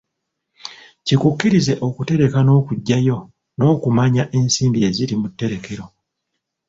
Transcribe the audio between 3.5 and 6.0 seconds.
n'okumanya ensimbi eziri mu tterekero.